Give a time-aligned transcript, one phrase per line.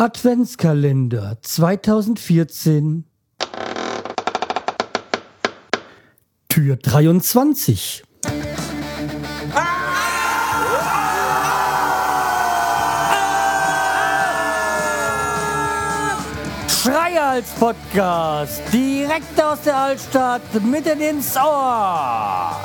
[0.00, 3.04] Adventskalender 2014
[6.48, 8.02] Tür 23
[16.66, 22.58] Schreihals Podcast direkt aus der Altstadt mitten ins Ohr.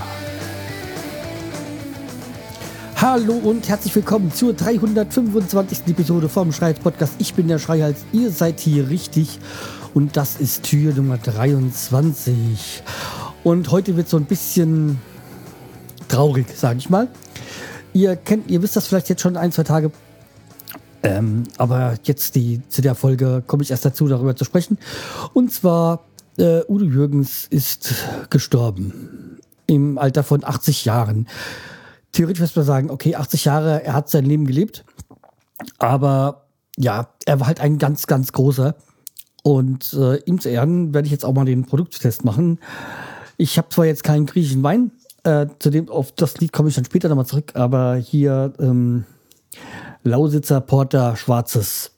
[3.08, 5.82] Hallo und herzlich willkommen zur 325.
[5.90, 7.14] Episode vom Schreihals Podcast.
[7.20, 9.38] Ich bin der Schreihals, ihr seid hier richtig
[9.94, 12.82] und das ist Tür Nummer 23.
[13.44, 15.00] Und heute wird so ein bisschen
[16.08, 17.08] traurig, sage ich mal.
[17.94, 19.92] Ihr kennt, ihr wisst das vielleicht jetzt schon ein, zwei Tage.
[21.04, 24.80] Ähm, aber jetzt die, zu der Folge komme ich erst dazu, darüber zu sprechen.
[25.32, 26.06] Und zwar,
[26.40, 29.38] äh, Udo Jürgens ist gestorben.
[29.68, 31.28] Im Alter von 80 Jahren
[32.16, 34.86] theoretisch wirst du sagen, okay, 80 Jahre, er hat sein Leben gelebt.
[35.78, 36.48] Aber
[36.78, 38.76] ja, er war halt ein ganz, ganz großer.
[39.44, 42.60] Und äh, ihm zu Ehren werde ich jetzt auch mal den Produkttest machen.
[43.38, 44.92] Ich habe zwar jetzt keinen griechischen Wein,
[45.24, 49.06] äh, zu dem, auf das Lied komme ich dann später nochmal zurück, aber hier ähm,
[50.04, 51.92] Lausitzer Porter Schwarzes.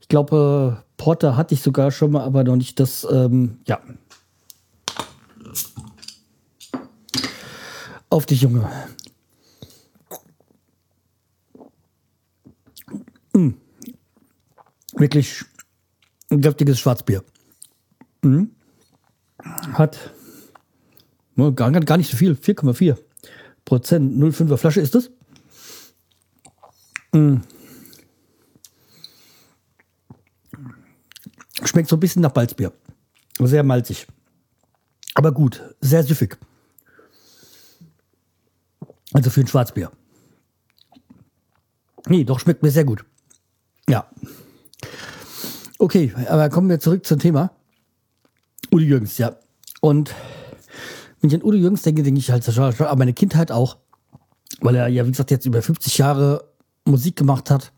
[0.00, 3.80] Ich glaube, Porter hatte ich sogar schon mal, aber noch nicht das, ähm, ja.
[8.08, 8.70] Auf dich, Junge.
[14.96, 15.44] Wirklich
[16.30, 17.22] ein kräftiges Schwarzbier.
[18.22, 18.48] Mmh.
[19.74, 20.12] Hat
[21.54, 22.96] gar, gar nicht so viel, 4,4
[23.64, 25.10] Prozent, 0,5er Flasche ist das.
[27.12, 27.40] Mmh.
[31.64, 32.72] Schmeckt so ein bisschen nach Balzbier.
[33.38, 34.06] Sehr malzig.
[35.14, 36.38] Aber gut, sehr süffig.
[39.12, 39.90] Also für ein Schwarzbier.
[42.06, 43.04] Nee, doch schmeckt mir sehr gut.
[43.88, 44.10] Ja.
[45.78, 47.50] Okay, aber kommen wir zurück zum Thema.
[48.72, 49.36] Udo Jürgens, ja.
[49.80, 50.14] Und
[51.20, 53.76] wenn ich an Udo Jürgens denke, denke ich halt an meine Kindheit auch,
[54.60, 56.48] weil er ja, wie gesagt, jetzt über 50 Jahre
[56.86, 57.72] Musik gemacht hat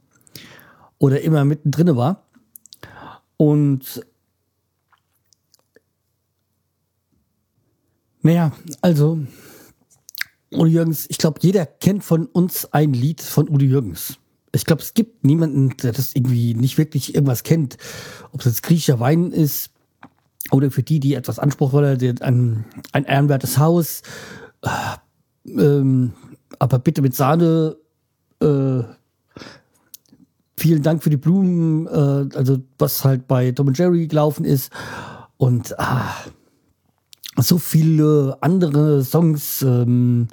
[0.99, 2.25] oder immer mittendrin war.
[3.37, 4.07] Und
[8.23, 9.19] naja, also
[10.53, 14.19] Udo Jürgens, ich glaube, jeder kennt von uns ein Lied von Udo Jürgens
[14.53, 17.77] ich glaube, es gibt niemanden, der das irgendwie nicht wirklich irgendwas kennt.
[18.33, 19.71] Ob es jetzt griechischer Wein ist
[20.51, 24.03] oder für die, die etwas anspruchsvoller, ein, ein ehrenwertes Haus,
[24.63, 26.13] äh, ähm,
[26.59, 27.77] aber bitte mit Sahne.
[28.41, 28.83] Äh,
[30.57, 34.73] vielen Dank für die Blumen, äh, also was halt bei Tom und Jerry gelaufen ist.
[35.37, 36.15] Und ah,
[37.37, 39.63] so viele andere Songs.
[39.63, 40.29] Ähm,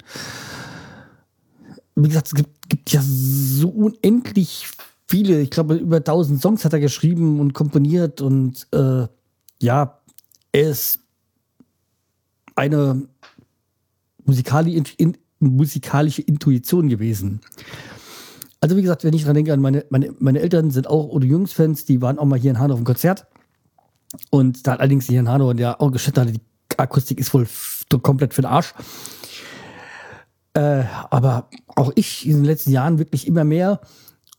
[1.96, 4.68] wie gesagt, es gibt, gibt ja so unendlich
[5.08, 9.06] viele, ich glaube, über 1000 Songs hat er geschrieben und komponiert und äh,
[9.60, 10.00] ja,
[10.52, 11.00] er ist
[12.54, 13.08] eine
[14.24, 17.40] musikali in, musikalische Intuition gewesen.
[18.60, 21.84] Also wie gesagt, wenn ich dran denke, meine, meine, meine Eltern sind auch Udo Jüngs-Fans,
[21.84, 23.26] die waren auch mal hier in Hanau auf dem Konzert.
[24.30, 26.40] Und da allerdings hier in Hanau der auch geschätzt die
[26.76, 27.46] Akustik ist wohl
[28.02, 28.74] komplett für den Arsch.
[30.56, 33.78] Äh, aber auch ich in den letzten Jahren wirklich immer mehr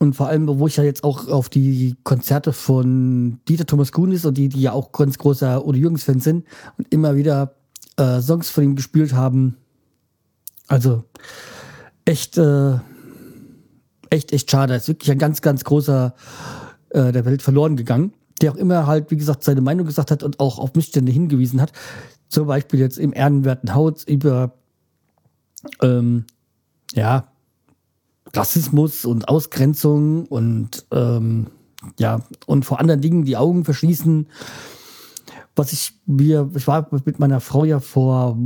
[0.00, 4.24] und vor allem, wo ich ja jetzt auch auf die Konzerte von Dieter Thomas Kunis
[4.24, 6.44] und die, die ja auch ganz großer Udo Jürgens-Fan sind
[6.76, 7.54] und immer wieder
[7.98, 9.58] äh, Songs von ihm gespielt haben.
[10.66, 11.04] Also
[12.04, 12.78] echt, äh,
[14.10, 14.72] echt, echt schade.
[14.72, 16.16] Er ist wirklich ein ganz, ganz großer
[16.90, 18.12] äh, der Welt verloren gegangen,
[18.42, 21.60] der auch immer halt, wie gesagt, seine Meinung gesagt hat und auch auf Missstände hingewiesen
[21.60, 21.70] hat.
[22.28, 24.58] Zum Beispiel jetzt im ehrenwerten Haus über
[25.82, 26.24] ähm,
[26.94, 27.28] ja,
[28.34, 31.48] Rassismus und Ausgrenzung und ähm,
[31.98, 34.28] ja, und vor anderen Dingen die Augen verschließen.
[35.56, 38.36] Was ich mir, ich war mit meiner Frau ja vor,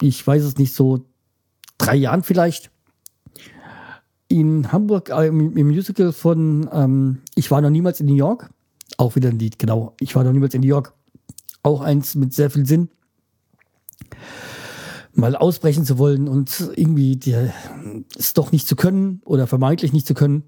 [0.00, 1.04] ich weiß es nicht, so
[1.78, 2.70] drei Jahren vielleicht,
[4.28, 8.50] in Hamburg äh, im, im, Musical von ähm, Ich war noch niemals in New York.
[8.96, 9.94] Auch wieder ein Lied, genau.
[9.98, 10.94] Ich war noch niemals in New York.
[11.64, 12.88] Auch eins mit sehr viel Sinn
[15.20, 17.36] mal ausbrechen zu wollen und irgendwie die,
[18.18, 20.44] es doch nicht zu können oder vermeintlich nicht zu können.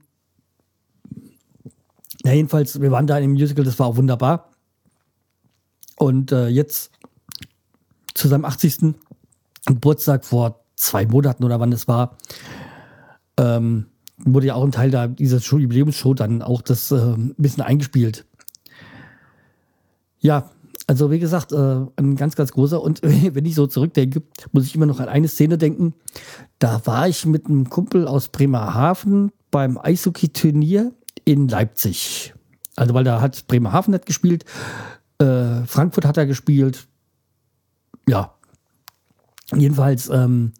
[2.24, 4.50] Ja, jedenfalls, wir waren da im Musical, das war auch wunderbar.
[5.96, 6.90] Und äh, jetzt
[8.14, 8.94] zu seinem 80.
[9.66, 12.16] Geburtstag vor zwei Monaten oder wann es war,
[13.36, 13.86] ähm,
[14.18, 18.26] wurde ja auch ein Teil da dieser Jubiläumsshow dann auch das äh, ein bisschen eingespielt.
[20.20, 20.50] Ja,
[20.86, 22.82] also wie gesagt, äh, ein ganz, ganz großer.
[22.82, 25.94] Und wenn ich so zurückdenke, muss ich immer noch an eine Szene denken.
[26.58, 30.92] Da war ich mit einem Kumpel aus Bremerhaven beim Eishockey-Turnier
[31.24, 32.34] in Leipzig.
[32.76, 34.44] Also, weil da hat Bremerhaven nicht gespielt,
[35.18, 36.88] äh, Frankfurt hat er gespielt.
[38.08, 38.34] Ja.
[39.54, 40.52] Jedenfalls ähm,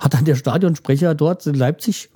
[0.00, 2.10] hat dann der Stadionsprecher dort in Leipzig,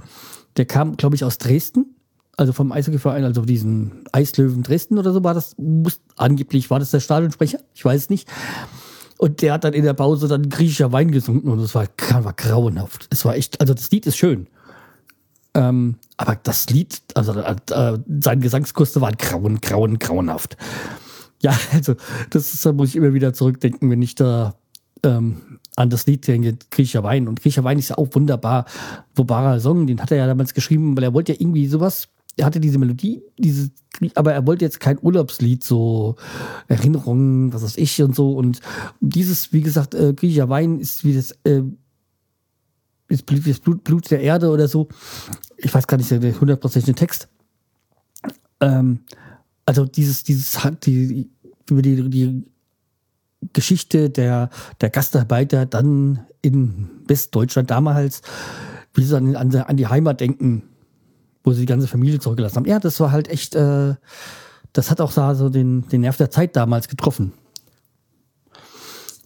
[0.56, 1.93] der kam, glaube ich, aus Dresden,
[2.36, 6.90] also vom Eishockeyverein, also diesen Eislöwen Dresden oder so war das, muss, angeblich war das
[6.90, 8.28] der Stadionsprecher, ich weiß nicht.
[9.18, 12.32] Und der hat dann in der Pause dann griechischer Wein gesungen und es war, war
[12.32, 13.06] grauenhaft.
[13.10, 14.48] Es war echt, also das Lied ist schön.
[15.54, 20.56] Ähm, aber das Lied, also äh, sein Gesangskurs war grauen, grauen, grauenhaft.
[21.42, 21.94] Ja, also
[22.30, 24.56] das ist, da muss ich immer wieder zurückdenken, wenn ich da
[25.04, 27.28] ähm, an das Lied denke, Griecher Wein.
[27.28, 28.64] Und Griecher Wein ist ja auch wunderbar,
[29.14, 32.46] wunderbarer Song, den hat er ja damals geschrieben, weil er wollte ja irgendwie sowas, er
[32.46, 33.70] hatte diese Melodie, diese,
[34.14, 36.16] aber er wollte jetzt kein Urlaubslied, so
[36.68, 38.32] Erinnerungen, was weiß ich und so.
[38.32, 38.60] Und
[39.00, 41.62] dieses, wie gesagt, äh, Griecher Wein ist wie das, äh,
[43.08, 44.88] ist Blut, Blut der Erde oder so.
[45.56, 47.28] Ich weiß gar nicht der hundertprozentige Text.
[48.60, 49.00] Ähm,
[49.66, 51.30] also dieses, dieses, die,
[51.70, 52.42] über die, die
[53.52, 54.50] Geschichte der,
[54.80, 58.22] der Gastarbeiter dann in Westdeutschland damals,
[58.94, 60.64] wie sie dann an, an die Heimat denken,
[61.44, 62.66] wo sie die ganze Familie zurückgelassen haben.
[62.66, 63.94] Ja, das war halt echt, äh,
[64.72, 67.34] das hat auch so den, den Nerv der Zeit damals getroffen.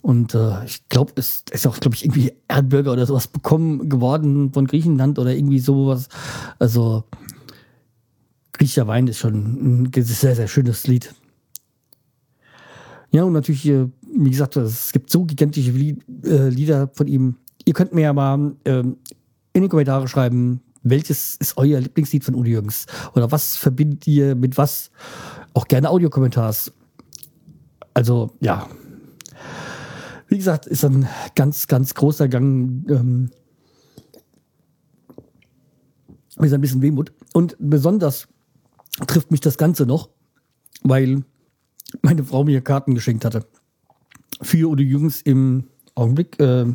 [0.02, 4.52] Und äh, ich glaube, es ist auch, glaube ich, irgendwie Erdbürger oder sowas bekommen geworden
[4.52, 6.08] von Griechenland oder irgendwie sowas.
[6.58, 7.04] Also
[8.52, 11.14] griechischer Wein ist schon ein sehr, sehr schönes Lied.
[13.10, 17.36] Ja, und natürlich, äh, wie gesagt, es gibt so gigantische äh, Lieder von ihm.
[17.64, 18.96] Ihr könnt mir ja mal ähm,
[19.52, 22.86] in die Kommentare schreiben, welches ist euer Lieblingslied von Uli Jürgens?
[23.14, 24.90] Oder was verbindet ihr mit was?
[25.54, 26.72] Auch gerne Audiokommentars.
[27.94, 28.68] Also, ja.
[30.28, 32.84] Wie gesagt, ist ein ganz, ganz großer Gang.
[32.88, 33.30] Ähm,
[36.36, 37.12] ist ein bisschen Wehmut.
[37.32, 38.28] Und besonders
[39.06, 40.10] trifft mich das Ganze noch,
[40.82, 41.24] weil
[42.02, 43.46] meine Frau mir Karten geschenkt hatte.
[44.42, 45.64] Für Udo Jürgens im
[45.94, 46.66] Augenblick, äh,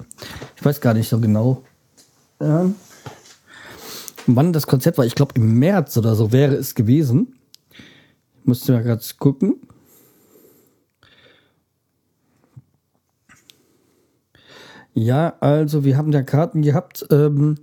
[0.56, 1.63] ich weiß gar nicht so genau,
[2.39, 2.66] äh,
[4.27, 5.05] wann das Konzert war.
[5.05, 7.35] Ich glaube im März oder so wäre es gewesen.
[8.39, 9.55] Ich musste mal gerade gucken.
[14.93, 17.05] Ja, also wir haben da Karten gehabt.
[17.09, 17.55] Ähm,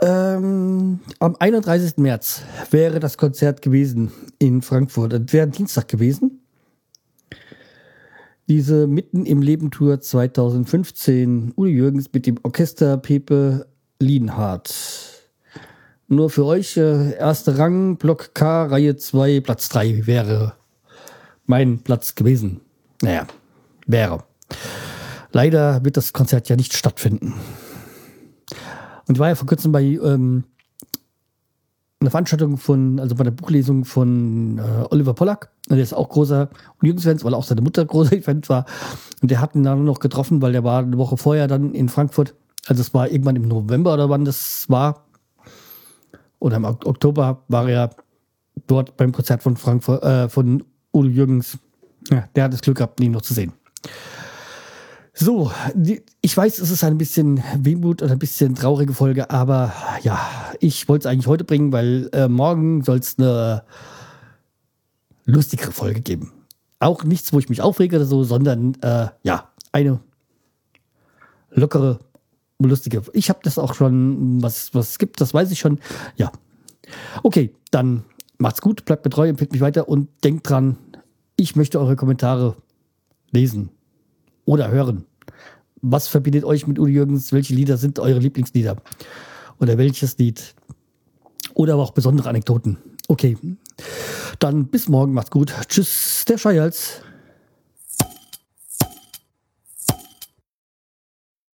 [0.00, 1.96] ähm, am 31.
[1.96, 5.12] März wäre das Konzert gewesen in Frankfurt.
[5.12, 6.42] Das wäre ein Dienstag gewesen.
[8.48, 11.52] Diese Mitten im Leben Tour 2015.
[11.56, 13.66] Uli Jürgens mit dem Orchester Pepe
[14.00, 14.74] Lienhardt.
[16.06, 20.54] Nur für euch, äh, erster Rang, Block K, Reihe 2, Platz 3 wäre
[21.46, 22.60] mein Platz gewesen.
[23.02, 23.26] Naja,
[23.86, 24.24] wäre.
[25.32, 27.34] Leider wird das Konzert ja nicht stattfinden.
[29.06, 30.44] Und ich war ja vor kurzem bei ähm,
[32.00, 35.50] einer Veranstaltung von, also bei der Buchlesung von äh, Oliver Pollack.
[35.68, 36.48] Der ist auch großer
[36.82, 38.66] Jungsfans, weil auch seine Mutter großer Fan war.
[39.20, 41.88] Und der hat ihn dann noch getroffen, weil der war eine Woche vorher dann in
[41.88, 42.34] Frankfurt.
[42.68, 45.06] Also es war irgendwann im November oder wann das war.
[46.38, 47.90] Oder im Oktober war er
[48.66, 50.62] dort beim Konzert von Frankfurt, äh, von
[50.92, 51.58] Udo Jürgens.
[52.10, 53.52] Ja, der hat das Glück gehabt, ihn noch zu sehen.
[55.14, 59.72] So, die, ich weiß, es ist ein bisschen Wehmut oder ein bisschen traurige Folge, aber
[60.02, 60.20] ja,
[60.60, 63.64] ich wollte es eigentlich heute bringen, weil äh, morgen soll es eine
[65.24, 66.32] lustigere Folge geben.
[66.78, 69.98] Auch nichts, wo ich mich aufrege oder so, sondern äh, ja, eine
[71.50, 71.98] lockere,
[72.66, 73.02] lustige.
[73.12, 75.78] Ich habe das auch schon, was, was gibt, das weiß ich schon.
[76.16, 76.32] Ja.
[77.22, 78.04] Okay, dann
[78.38, 80.78] macht's gut, bleibt mir treu, empfiehlt mich weiter und denkt dran,
[81.36, 82.56] ich möchte eure Kommentare
[83.30, 83.70] lesen
[84.44, 85.04] oder hören.
[85.80, 87.32] Was verbindet euch mit Udo Jürgens?
[87.32, 88.76] Welche Lieder sind eure Lieblingslieder?
[89.60, 90.54] Oder welches Lied?
[91.54, 92.78] Oder aber auch besondere Anekdoten.
[93.06, 93.36] Okay,
[94.38, 95.54] dann bis morgen, macht's gut.
[95.68, 97.02] Tschüss, der Scheials.